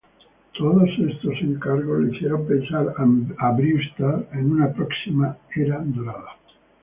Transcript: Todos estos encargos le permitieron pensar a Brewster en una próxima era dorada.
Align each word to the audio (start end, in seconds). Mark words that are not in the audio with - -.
Todos 0.57 0.89
estos 0.97 1.35
encargos 1.41 1.99
le 1.99 2.05
permitieron 2.07 2.47
pensar 2.47 2.87
a 3.37 3.51
Brewster 3.51 4.27
en 4.33 4.51
una 4.51 4.73
próxima 4.73 5.37
era 5.55 5.77
dorada. 5.77 6.37